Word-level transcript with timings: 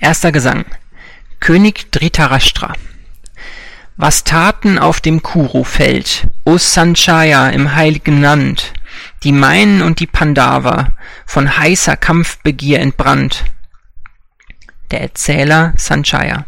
Erster 0.00 0.30
Gesang. 0.30 0.64
König 1.40 1.90
Dhritarashtra. 1.90 2.74
Was 3.96 4.22
taten 4.22 4.78
auf 4.78 5.00
dem 5.00 5.22
Kuru-Feld, 5.22 6.28
O 6.44 6.56
Sanchaya 6.56 7.48
im 7.50 7.74
heiligen 7.74 8.22
Land, 8.22 8.72
die 9.24 9.32
Mainen 9.32 9.82
und 9.82 9.98
die 9.98 10.06
Pandava, 10.06 10.92
von 11.26 11.58
heißer 11.58 11.96
Kampfbegier 11.96 12.78
entbrannt. 12.78 13.44
Der 14.92 15.00
Erzähler 15.00 15.72
Sanchaya. 15.76 16.46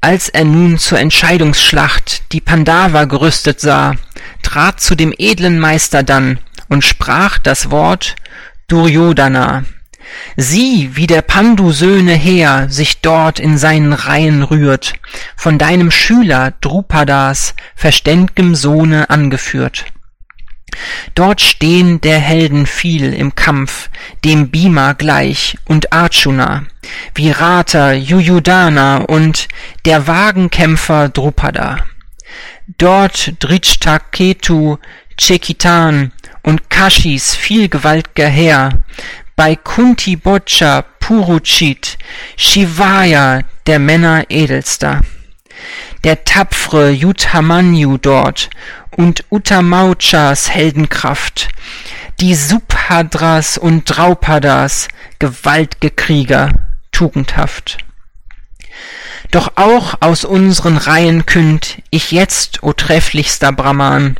Als 0.00 0.28
er 0.28 0.44
nun 0.44 0.78
zur 0.78 1.00
Entscheidungsschlacht 1.00 2.32
die 2.32 2.40
Pandava 2.40 3.06
gerüstet 3.06 3.58
sah, 3.58 3.96
trat 4.44 4.80
zu 4.80 4.94
dem 4.94 5.12
edlen 5.18 5.58
Meister 5.58 6.04
dann 6.04 6.38
und 6.68 6.84
sprach 6.84 7.38
das 7.38 7.72
Wort 7.72 8.14
Duryodhana, 8.68 9.64
Sieh, 10.36 10.90
wie 10.94 11.06
der 11.06 11.22
Pandu-Söhne 11.22 12.12
Heer 12.12 12.68
sich 12.68 13.00
dort 13.00 13.40
in 13.40 13.58
seinen 13.58 13.92
Reihen 13.92 14.42
rührt, 14.42 14.94
von 15.36 15.58
deinem 15.58 15.90
Schüler 15.90 16.52
Drupadas 16.60 17.54
verständ'gem 17.76 18.54
Sohne 18.54 19.10
angeführt. 19.10 19.86
Dort 21.14 21.40
stehn 21.40 22.00
der 22.00 22.18
Helden 22.18 22.66
viel 22.66 23.12
im 23.12 23.34
Kampf, 23.34 23.90
dem 24.24 24.50
Bhima 24.50 24.92
gleich 24.92 25.58
und 25.64 25.92
Arjuna, 25.92 26.64
Virata, 27.14 27.92
Yuyudhana 27.92 28.98
und 28.98 29.48
der 29.84 30.06
Wagenkämpfer 30.06 31.08
Drupada. 31.08 31.84
Dort 32.76 33.32
Drishtaketu, 33.40 34.76
Chekitan 35.16 36.12
und 36.42 36.70
Kashis 36.70 37.34
vielgewalt'ger 37.34 38.28
Heer, 38.28 38.84
bei 39.38 39.54
Kunti 39.54 40.16
Boccia 40.16 40.82
Puruchit, 40.98 41.96
Shivaya, 42.36 43.42
der 43.68 43.78
Männer 43.78 44.24
edelster. 44.30 45.02
Der 46.02 46.24
tapfre 46.24 46.90
Yudhamanyu 46.90 47.98
dort 47.98 48.50
und 48.96 49.24
Uttamauchas 49.30 50.50
Heldenkraft, 50.50 51.50
die 52.18 52.34
Subhadras 52.34 53.58
und 53.58 53.84
Draupadas, 53.84 54.88
gewaltge 55.20 55.92
Krieger, 55.92 56.54
tugendhaft. 56.90 57.78
Doch 59.30 59.52
auch 59.54 59.98
aus 60.00 60.24
unseren 60.24 60.76
Reihen 60.76 61.26
künd 61.26 61.80
ich 61.90 62.10
jetzt, 62.10 62.64
o 62.64 62.72
trefflichster 62.72 63.52
Brahman, 63.52 64.16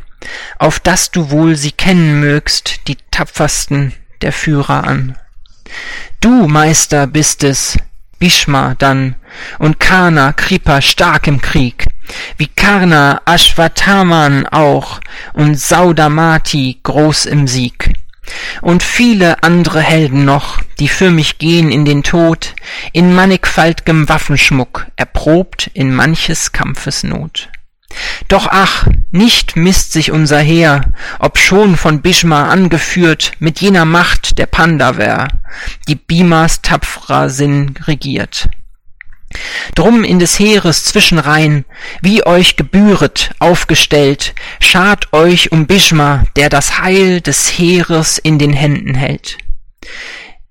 auf 0.59 0.79
dass 0.79 1.11
du 1.11 1.29
wohl 1.29 1.57
sie 1.57 1.73
kennen 1.73 2.21
mögst, 2.21 2.87
die 2.87 2.95
tapfersten 3.11 3.93
der 4.21 4.31
Führer 4.31 4.83
an. 4.83 5.17
Du, 6.19 6.47
Meister, 6.47 7.07
bist 7.07 7.43
es, 7.43 7.77
Bhishma 8.19 8.75
dann, 8.77 9.15
und 9.57 9.79
Kana, 9.79 10.33
Kripa 10.33 10.81
stark 10.81 11.27
im 11.27 11.41
Krieg, 11.41 11.87
wie 12.37 12.47
Karna, 12.47 13.21
Ashwathaman 13.25 14.45
auch, 14.47 14.99
und 15.33 15.57
Saudamati 15.57 16.79
groß 16.83 17.25
im 17.25 17.47
Sieg. 17.47 17.93
Und 18.61 18.83
viele 18.83 19.41
andere 19.43 19.81
Helden 19.81 20.25
noch, 20.25 20.61
die 20.79 20.89
für 20.89 21.09
mich 21.09 21.39
gehen 21.39 21.71
in 21.71 21.85
den 21.85 22.03
Tod, 22.03 22.53
in 22.91 23.15
mannigfalt'gem 23.15 24.09
Waffenschmuck, 24.09 24.87
erprobt 24.97 25.71
in 25.73 25.95
manches 25.95 26.51
Kampfes 26.51 27.03
Not. 27.03 27.49
Doch 28.27 28.47
ach, 28.49 28.87
nicht 29.11 29.55
misst 29.55 29.91
sich 29.91 30.11
unser 30.11 30.39
Heer, 30.39 30.81
obschon 31.17 31.75
von 31.75 32.01
Bhishma 32.01 32.49
angeführt, 32.49 33.31
mit 33.39 33.59
jener 33.59 33.85
Macht 33.85 34.37
der 34.37 34.45
Pandaver, 34.45 35.27
die 35.87 35.95
Bhimas 35.95 36.61
tapferer 36.61 37.29
Sinn 37.29 37.73
regiert. 37.85 38.49
Drum 39.75 40.03
in 40.03 40.19
des 40.19 40.39
Heeres 40.39 40.85
Zwischenreihen, 40.85 41.65
wie 42.01 42.25
euch 42.25 42.55
gebühret, 42.55 43.31
aufgestellt, 43.39 44.33
schart 44.59 45.13
euch 45.13 45.51
um 45.51 45.67
Bhishma, 45.67 46.23
der 46.35 46.49
das 46.49 46.79
Heil 46.79 47.21
des 47.21 47.47
Heeres 47.47 48.17
in 48.17 48.39
den 48.39 48.53
Händen 48.53 48.95
hält. 48.95 49.37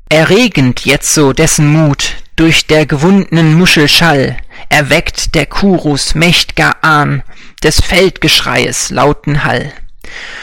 Erregend 0.09 0.85
jetzo 0.85 1.33
dessen 1.33 1.71
Mut, 1.73 2.15
durch 2.37 2.67
der 2.67 2.87
gewundenen 2.87 3.55
Muschel 3.55 3.89
Schall, 3.89 4.37
erweckt 4.69 5.35
der 5.35 5.47
Kurus 5.47 6.15
mächt'ger 6.15 6.77
Ahn 6.83 7.23
des 7.63 7.81
Feldgeschreies 7.81 8.91
lauten 8.91 9.45
Hall. 9.45 9.73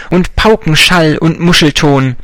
Und 0.10 0.36
Paukenschall 0.36 1.18
und 1.18 1.40
Muschelton, 1.40 2.16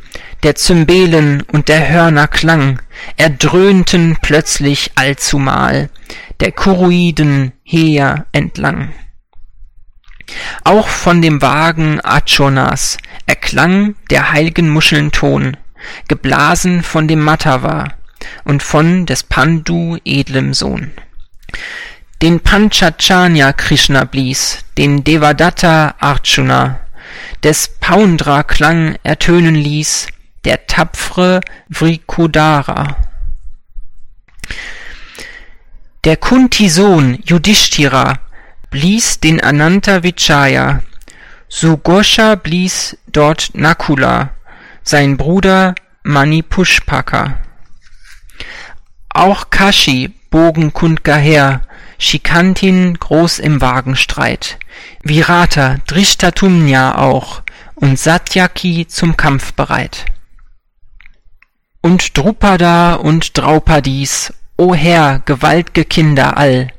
der 0.42 0.56
Cymbelen 0.56 1.42
und 1.42 1.68
der 1.68 1.88
Hörner 1.88 2.28
Klang, 2.28 2.80
erdröhnten 3.16 4.16
plötzlich 4.22 4.92
allzumal 4.94 5.90
der 6.40 6.52
Kuruiden 6.52 7.52
Heer 7.62 8.26
entlang. 8.32 8.92
Auch 10.64 10.88
von 10.88 11.20
dem 11.20 11.42
Wagen 11.42 12.00
Achonas 12.00 12.96
erklang 13.26 13.96
der 14.10 14.32
heilgen 14.32 14.68
Muscheln 14.68 15.12
Ton, 15.12 15.56
geblasen 16.08 16.82
von 16.82 17.08
dem 17.08 17.20
Matava 17.20 17.88
und 18.44 18.62
von 18.62 19.04
des 19.04 19.24
Pandu 19.24 19.98
edlem 20.04 20.54
Sohn 20.54 20.92
den 22.22 22.38
Panchachanya 22.38 23.52
Krishna 23.52 24.04
blies, 24.04 24.64
den 24.78 25.02
Devadatta 25.02 25.96
Arjuna, 25.98 26.78
des 27.42 27.66
Paundra 27.80 28.44
Klang 28.44 28.96
ertönen 29.02 29.56
ließ, 29.56 30.06
der 30.44 30.68
tapfre 30.68 31.40
Vrikodara. 31.68 32.96
Der 36.04 36.16
Kunti-Sohn 36.16 37.18
Yudhishthira 37.24 38.20
blies 38.70 39.18
den 39.18 39.40
Ananta 39.42 40.04
Vichaya, 40.04 40.82
Sugosha 41.48 42.36
blies 42.36 42.96
dort 43.08 43.50
Nakula, 43.54 44.30
sein 44.84 45.16
Bruder 45.16 45.74
Manipushpaka. 46.04 47.40
Auch 49.10 49.50
Kashi 49.50 50.14
bogen 50.30 50.72
Kundga 50.72 51.16
her, 51.16 51.62
Shikantin 52.02 52.98
groß 52.98 53.38
im 53.38 53.60
Wagenstreit, 53.60 54.58
Virata, 55.04 55.76
Drishtatumna 55.86 56.98
auch 56.98 57.42
und 57.76 57.96
Satyaki 57.96 58.88
zum 58.88 59.16
Kampf 59.16 59.52
bereit. 59.52 60.06
Und 61.80 62.18
Drupada 62.18 62.94
und 62.94 63.38
Draupadis, 63.38 64.34
o 64.56 64.74
Herr, 64.74 65.20
gewaltge 65.20 65.84
Kinder 65.84 66.36
all, 66.36 66.72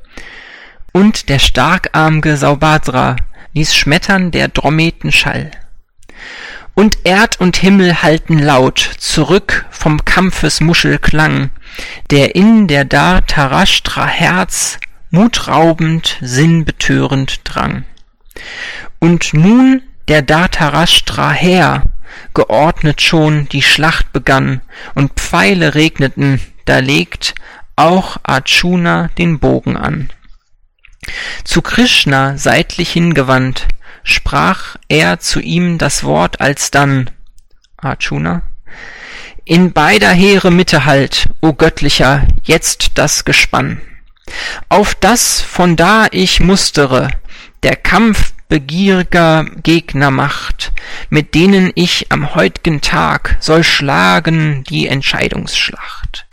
und 0.92 1.30
der 1.30 1.38
starkarmge 1.38 2.36
Saubhadra 2.36 3.16
ließ 3.54 3.74
schmettern 3.74 4.30
der 4.30 4.48
Drometen 4.48 5.10
Schall. 5.10 5.52
Und 6.74 6.98
Erd 7.04 7.40
und 7.40 7.56
Himmel 7.56 8.02
halten 8.02 8.38
laut 8.38 8.78
zurück 8.98 9.64
vom 9.70 10.04
Kampfes 10.04 10.60
Muschelklang, 10.60 11.48
der 12.10 12.34
in 12.34 12.68
der 12.68 12.84
Dartarashtra 12.84 14.06
Herz 14.06 14.78
mutraubend, 15.14 16.18
sinnbetörend 16.20 17.40
drang. 17.44 17.84
Und 18.98 19.32
nun 19.32 19.82
der 20.08 20.22
Dhartarashtra 20.22 21.30
Heer, 21.30 21.84
geordnet 22.34 23.00
schon 23.00 23.48
die 23.48 23.62
Schlacht 23.62 24.12
begann, 24.12 24.60
und 24.94 25.12
Pfeile 25.14 25.76
regneten, 25.76 26.40
da 26.64 26.80
legt 26.80 27.36
auch 27.76 28.16
Arjuna 28.24 29.08
den 29.16 29.38
Bogen 29.38 29.76
an. 29.76 30.10
Zu 31.44 31.62
Krishna 31.62 32.36
seitlich 32.36 32.90
hingewandt, 32.90 33.68
sprach 34.02 34.76
er 34.88 35.20
zu 35.20 35.38
ihm 35.38 35.78
das 35.78 36.02
Wort 36.02 36.40
alsdann, 36.40 37.10
Arjuna, 37.76 38.42
in 39.44 39.72
beider 39.72 40.10
Heere 40.10 40.50
Mitte 40.50 40.86
halt, 40.86 41.28
o 41.40 41.52
Göttlicher, 41.52 42.26
jetzt 42.42 42.98
das 42.98 43.24
Gespann 43.24 43.80
auf 44.68 44.94
das 44.94 45.40
von 45.40 45.76
da 45.76 46.06
ich 46.10 46.40
mustere, 46.40 47.10
der 47.62 47.76
Kampf 47.76 48.32
begierger 48.48 49.46
Gegner 49.62 50.10
macht, 50.10 50.72
mit 51.10 51.34
denen 51.34 51.72
ich 51.74 52.12
am 52.12 52.34
heut'gen 52.34 52.80
Tag 52.80 53.36
soll 53.40 53.64
schlagen 53.64 54.64
die 54.64 54.86
Entscheidungsschlacht. 54.86 56.26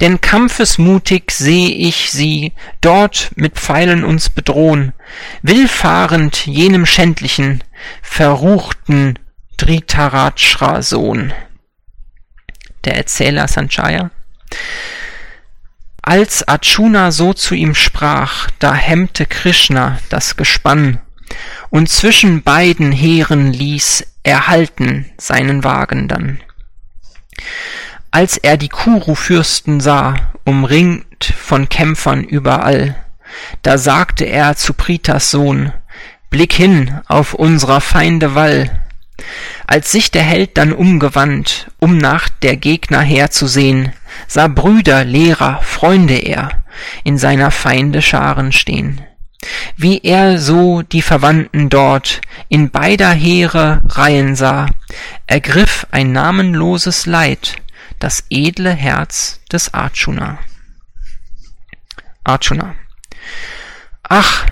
Denn 0.00 0.20
kampfesmutig 0.20 1.24
seh 1.30 1.66
ich 1.66 2.10
sie 2.10 2.52
dort 2.80 3.32
mit 3.34 3.56
Pfeilen 3.56 4.04
uns 4.04 4.28
bedrohn, 4.28 4.92
willfahrend 5.42 6.46
jenem 6.46 6.86
schändlichen, 6.86 7.64
verruchten 8.00 9.18
Dhritarashtra 9.56 10.82
Sohn. 10.82 11.32
Der 12.84 12.96
Erzähler 12.96 13.48
Sanchaya 13.48 14.10
als 16.10 16.48
Arjuna 16.48 17.12
so 17.12 17.34
zu 17.34 17.54
ihm 17.54 17.76
sprach, 17.76 18.50
da 18.58 18.74
hemmte 18.74 19.26
Krishna 19.26 20.00
das 20.08 20.36
Gespann, 20.36 20.98
und 21.68 21.88
zwischen 21.88 22.42
beiden 22.42 22.90
Heeren 22.90 23.52
ließ 23.52 24.04
er 24.24 24.48
halten 24.48 25.08
seinen 25.18 25.62
Wagen 25.62 26.08
dann. 26.08 26.40
Als 28.10 28.38
er 28.38 28.56
die 28.56 28.68
Kuru-Fürsten 28.68 29.78
sah, 29.78 30.16
umringt 30.44 31.32
von 31.38 31.68
Kämpfern 31.68 32.24
überall, 32.24 32.96
da 33.62 33.78
sagte 33.78 34.24
er 34.24 34.56
zu 34.56 34.74
Pritas 34.74 35.30
Sohn, 35.30 35.72
Blick 36.28 36.54
hin 36.54 37.02
auf 37.06 37.34
unserer 37.34 37.80
Feinde 37.80 38.34
Wall. 38.34 38.82
Als 39.64 39.92
sich 39.92 40.10
der 40.10 40.24
Held 40.24 40.58
dann 40.58 40.72
umgewandt, 40.72 41.70
um 41.78 41.98
nach 41.98 42.28
der 42.28 42.56
Gegner 42.56 43.00
herzusehn, 43.00 43.92
sah 44.26 44.48
Brüder, 44.48 45.04
Lehrer, 45.04 45.60
Freunde 45.62 46.16
er 46.16 46.50
in 47.04 47.18
seiner 47.18 47.50
Feinde 47.50 48.02
Scharen 48.02 48.52
stehn. 48.52 49.00
Wie 49.76 50.00
er 50.02 50.38
so 50.38 50.82
die 50.82 51.02
Verwandten 51.02 51.70
dort 51.70 52.20
in 52.48 52.70
beider 52.70 53.10
Heere 53.10 53.80
Reihen 53.86 54.36
sah, 54.36 54.66
ergriff 55.26 55.86
ein 55.90 56.12
namenloses 56.12 57.06
Leid 57.06 57.56
das 58.00 58.24
edle 58.30 58.72
Herz 58.72 59.40
des 59.52 59.72
Arjuna. 59.74 60.38
Arjuna. 62.24 62.74
Ach, 64.02 64.46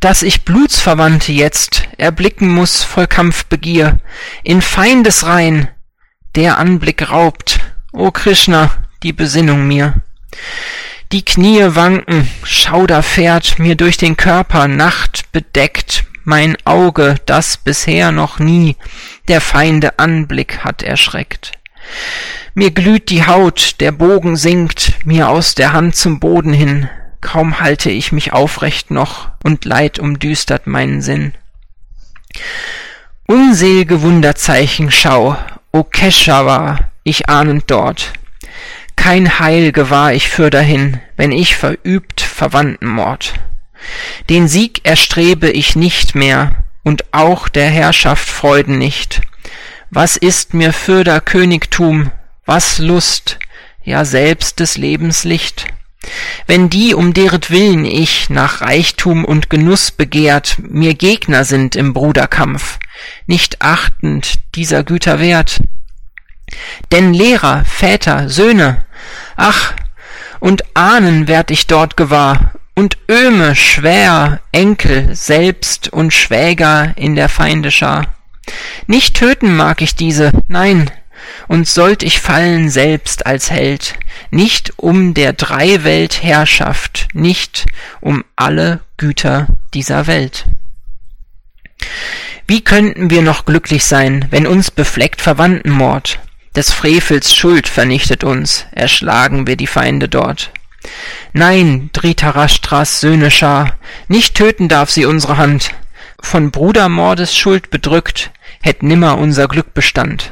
dass 0.00 0.22
ich 0.22 0.44
Blutsverwandte 0.44 1.32
jetzt 1.32 1.88
erblicken 1.98 2.48
muss 2.48 2.82
voll 2.82 3.06
Kampfbegier, 3.06 3.98
in 4.42 4.62
Feindesreihen, 4.62 5.68
der 6.34 6.58
Anblick 6.58 7.10
raubt, 7.10 7.60
o 7.92 8.10
Krishna, 8.10 8.70
die 9.02 9.12
Besinnung 9.12 9.66
mir. 9.66 9.94
Die 11.12 11.24
Knie 11.24 11.74
wanken, 11.74 12.28
Schauder 12.42 13.02
fährt 13.02 13.58
mir 13.58 13.74
durch 13.74 13.96
den 13.96 14.16
Körper, 14.16 14.68
Nacht 14.68 15.30
bedeckt 15.32 16.04
mein 16.24 16.56
Auge, 16.64 17.16
das 17.26 17.56
bisher 17.56 18.12
noch 18.12 18.38
nie 18.38 18.76
der 19.28 19.40
Feinde 19.40 19.98
Anblick 19.98 20.64
hat 20.64 20.82
erschreckt. 20.82 21.52
Mir 22.54 22.70
glüht 22.70 23.10
die 23.10 23.26
Haut, 23.26 23.80
der 23.80 23.92
Bogen 23.92 24.36
sinkt 24.36 24.94
mir 25.04 25.28
aus 25.28 25.54
der 25.54 25.72
Hand 25.72 25.96
zum 25.96 26.20
Boden 26.20 26.52
hin, 26.52 26.88
kaum 27.20 27.60
halte 27.60 27.90
ich 27.90 28.12
mich 28.12 28.32
aufrecht 28.32 28.90
noch, 28.90 29.30
und 29.42 29.64
Leid 29.64 29.98
umdüstert 29.98 30.66
meinen 30.66 31.02
Sinn. 31.02 31.32
Unselge 33.26 34.02
Wunderzeichen 34.02 34.90
schau, 34.90 35.36
o 35.72 35.82
Keshava, 35.82 36.90
ich 37.04 37.28
ahnend 37.28 37.64
dort. 37.68 38.12
Kein 38.96 39.38
Heil 39.38 39.72
gewahr 39.72 40.12
ich 40.12 40.28
fürderhin, 40.28 41.00
wenn 41.16 41.32
ich 41.32 41.56
verübt 41.56 42.20
Verwandtenmord. 42.20 43.34
Den 44.28 44.48
Sieg 44.48 44.80
erstrebe 44.84 45.50
ich 45.50 45.76
nicht 45.76 46.14
mehr, 46.14 46.64
und 46.82 47.04
auch 47.12 47.48
der 47.48 47.68
Herrschaft 47.68 48.28
Freuden 48.28 48.78
nicht. 48.78 49.22
Was 49.90 50.16
ist 50.16 50.54
mir 50.54 50.72
fürder 50.72 51.20
Königtum, 51.20 52.10
was 52.44 52.78
Lust, 52.78 53.38
ja 53.84 54.04
selbst 54.04 54.60
des 54.60 54.76
Lebens 54.76 55.24
Licht? 55.24 55.66
Wenn 56.46 56.68
die, 56.68 56.94
um 56.94 57.14
deretwillen 57.14 57.84
ich 57.84 58.28
nach 58.28 58.60
Reichtum 58.60 59.24
und 59.24 59.50
Genuss 59.50 59.92
begehrt, 59.92 60.56
mir 60.58 60.94
Gegner 60.94 61.44
sind 61.44 61.76
im 61.76 61.92
Bruderkampf, 61.92 62.78
nicht 63.26 63.62
achtend 63.62 64.40
dieser 64.56 64.82
Güter 64.82 65.20
wert. 65.20 65.60
Denn 66.90 67.14
Lehrer, 67.14 67.64
Väter, 67.64 68.28
Söhne, 68.28 68.84
ach, 69.36 69.74
und 70.40 70.76
Ahnen 70.76 71.28
werd 71.28 71.50
ich 71.50 71.66
dort 71.66 71.96
gewahr, 71.96 72.52
und 72.74 72.98
Öhme, 73.10 73.54
schwer, 73.54 74.40
Enkel, 74.50 75.14
selbst 75.14 75.92
und 75.92 76.12
Schwäger 76.12 76.92
in 76.96 77.14
der 77.14 77.28
Feinde 77.28 77.70
Schar. 77.70 78.06
Nicht 78.86 79.16
töten 79.16 79.54
mag 79.54 79.82
ich 79.82 79.94
diese, 79.94 80.32
nein, 80.48 80.90
und 81.48 81.68
sollt 81.68 82.02
ich 82.02 82.20
fallen 82.20 82.70
selbst 82.70 83.26
als 83.26 83.50
Held, 83.50 83.94
nicht 84.30 84.72
um 84.76 85.14
der 85.14 85.32
Dreiwelt 85.32 86.22
Herrschaft, 86.22 87.08
nicht 87.12 87.66
um 88.00 88.24
alle 88.36 88.80
Güter 88.96 89.46
dieser 89.74 90.06
Welt. 90.06 90.46
Wie 92.46 92.62
könnten 92.62 93.10
wir 93.10 93.22
noch 93.22 93.44
glücklich 93.44 93.84
sein, 93.84 94.26
wenn 94.30 94.46
uns 94.46 94.70
befleckt 94.70 95.20
Verwandtenmord? 95.20 96.18
Des 96.54 96.70
Frevels 96.70 97.34
Schuld 97.34 97.66
vernichtet 97.66 98.24
uns, 98.24 98.66
erschlagen 98.72 99.46
wir 99.46 99.56
die 99.56 99.66
Feinde 99.66 100.08
dort. 100.08 100.50
Nein, 101.32 101.88
Dhritarashtras 101.94 103.00
Söhne 103.00 103.30
Schar, 103.30 103.78
nicht 104.08 104.34
töten 104.34 104.68
darf 104.68 104.90
sie 104.90 105.06
unsere 105.06 105.38
Hand. 105.38 105.70
Von 106.20 106.50
Brudermordes 106.50 107.36
Schuld 107.36 107.70
bedrückt, 107.70 108.32
hätt 108.60 108.82
nimmer 108.82 109.16
unser 109.16 109.48
Glück 109.48 109.72
Bestand. 109.72 110.30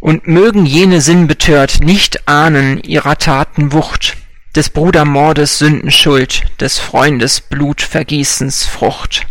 Und 0.00 0.26
mögen 0.26 0.66
jene 0.66 1.00
sinnbetört 1.00 1.80
nicht 1.80 2.28
ahnen 2.28 2.82
ihrer 2.82 3.16
Taten 3.16 3.72
Wucht, 3.72 4.16
des 4.54 4.68
Brudermordes 4.68 5.58
Sündenschuld, 5.58 6.44
des 6.60 6.78
Freundes 6.78 7.40
Blutvergießens 7.40 8.66
Frucht. 8.66 9.26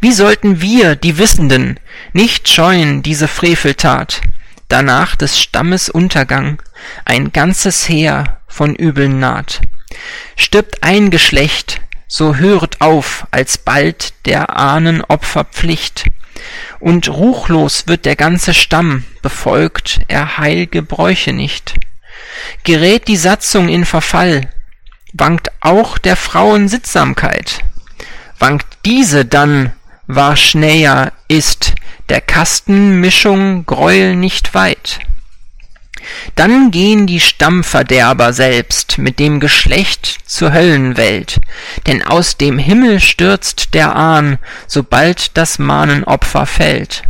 Wie 0.00 0.12
sollten 0.12 0.60
wir, 0.60 0.94
die 0.96 1.18
Wissenden, 1.18 1.80
nicht 2.12 2.48
scheuen 2.48 3.02
diese 3.02 3.28
Freveltat, 3.28 4.20
danach 4.68 5.16
des 5.16 5.40
Stammes 5.40 5.88
Untergang 5.88 6.62
ein 7.04 7.32
ganzes 7.32 7.88
Heer 7.88 8.40
von 8.46 8.74
Übeln 8.74 9.18
naht. 9.18 9.60
Stirbt 10.36 10.82
ein 10.82 11.10
Geschlecht, 11.10 11.80
so 12.08 12.36
höret 12.36 12.80
auf 12.80 13.26
alsbald 13.30 14.14
der 14.26 14.56
Ahnen 14.56 15.02
Opferpflicht, 15.02 16.04
und 16.78 17.08
ruchlos 17.08 17.84
wird 17.86 18.04
der 18.04 18.16
ganze 18.16 18.54
Stamm, 18.54 19.04
befolgt 19.22 20.00
er 20.08 20.38
heilge 20.38 20.82
Bräuche 20.82 21.32
nicht. 21.32 21.74
Gerät 22.64 23.08
die 23.08 23.16
Satzung 23.16 23.68
in 23.68 23.84
Verfall, 23.84 24.50
wankt 25.14 25.50
auch 25.60 25.98
der 25.98 26.16
Frauen 26.16 26.68
Sittsamkeit. 26.68 27.60
Wankt 28.38 28.66
diese 28.84 29.24
dann, 29.24 29.72
war 30.06 30.36
schnäher 30.36 31.12
ist, 31.28 31.74
der 32.08 32.20
Kastenmischung 32.20 33.66
Greuel 33.66 34.16
nicht 34.16 34.54
weit. 34.54 35.00
Dann 36.34 36.70
gehen 36.70 37.06
die 37.06 37.20
Stammverderber 37.20 38.32
selbst 38.32 38.98
mit 38.98 39.18
dem 39.18 39.40
Geschlecht 39.40 40.18
zur 40.24 40.52
Höllenwelt, 40.52 41.40
denn 41.86 42.02
aus 42.02 42.36
dem 42.36 42.58
Himmel 42.58 43.00
stürzt 43.00 43.74
der 43.74 43.96
Ahn, 43.96 44.38
sobald 44.66 45.36
das 45.36 45.58
Mahnenopfer 45.58 46.46
fällt. 46.46 47.02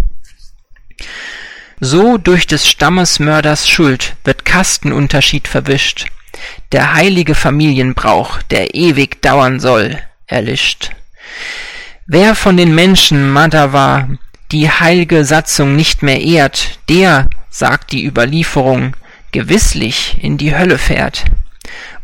So 1.78 2.16
durch 2.16 2.46
des 2.46 2.68
Stammesmörders 2.68 3.68
Schuld 3.68 4.16
wird 4.24 4.46
Kastenunterschied 4.46 5.46
verwischt, 5.46 6.06
der 6.72 6.94
heilige 6.94 7.34
Familienbrauch, 7.34 8.40
der 8.42 8.74
ewig 8.74 9.20
dauern 9.20 9.60
soll, 9.60 9.98
erlischt. 10.26 10.92
Wer 12.08 12.36
von 12.36 12.56
den 12.56 12.72
Menschen 12.72 13.32
Madhava 13.32 14.08
die 14.52 14.70
heilge 14.70 15.24
Satzung 15.24 15.74
nicht 15.74 16.04
mehr 16.04 16.20
ehrt, 16.20 16.78
der 16.88 17.28
sagt 17.50 17.90
die 17.90 18.06
Überlieferung, 18.06 18.94
gewisslich 19.32 20.16
in 20.22 20.38
die 20.38 20.56
Hölle 20.56 20.78
fährt. 20.78 21.24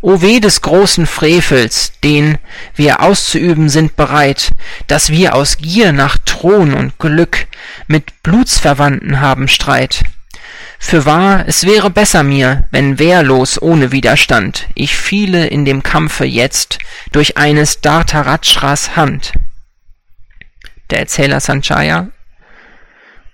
O 0.01 0.21
weh 0.21 0.41
des 0.41 0.61
großen 0.61 1.07
Frevels, 1.07 1.93
den 2.03 2.39
wir 2.75 3.01
auszuüben 3.01 3.69
sind 3.69 3.95
bereit, 3.95 4.51
dass 4.89 5.11
wir 5.11 5.37
aus 5.37 5.59
Gier 5.59 5.93
nach 5.93 6.19
Thron 6.19 6.75
und 6.75 6.99
Glück 6.99 7.47
mit 7.87 8.25
Blutsverwandten 8.25 9.21
haben 9.21 9.47
Streit. 9.47 10.03
Fürwahr, 10.81 11.45
es 11.47 11.65
wäre 11.65 11.91
besser 11.91 12.25
mir, 12.25 12.65
wenn 12.73 12.99
wehrlos 12.99 13.63
ohne 13.63 13.93
Widerstand 13.93 14.67
ich 14.75 14.97
fiele 14.97 15.47
in 15.47 15.65
dem 15.65 15.85
Kampfe 15.85 16.25
jetzt 16.25 16.81
durch 17.13 17.37
eines 17.37 17.81
Dhartarashras 17.83 18.97
Hand. 18.97 19.33
Der 20.93 21.01
Erzähler 21.01 21.41
Sanchaya 21.41 22.09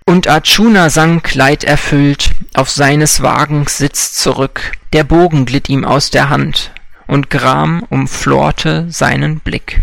und 0.05 0.29
Arjuna 0.29 0.89
sank 0.89 1.35
leiterfüllt 1.35 2.31
auf 2.53 2.69
seines 2.69 3.21
Wagens 3.21 3.77
Sitz 3.77 4.13
zurück, 4.13 4.71
der 4.93 5.03
Bogen 5.03 5.45
glitt 5.45 5.67
ihm 5.67 5.83
aus 5.83 6.09
der 6.09 6.29
Hand, 6.29 6.71
und 7.05 7.29
Gram 7.29 7.83
umflorte 7.89 8.87
seinen 8.89 9.41
Blick. 9.41 9.81